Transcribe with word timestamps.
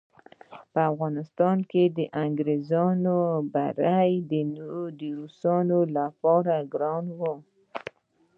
په 0.73 0.79
افغانستان 0.91 1.57
کې 1.71 1.83
د 1.97 1.99
انګریزانو 2.25 3.17
بری 3.53 4.11
د 4.29 4.33
روسانو 5.17 5.79
لپاره 5.97 6.55
ګران 6.73 7.05
وو. 7.19 7.33